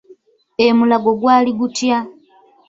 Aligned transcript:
E 0.65 0.67
Mulago 0.77 1.11
gwali 1.19 1.51
gutya? 1.59 1.97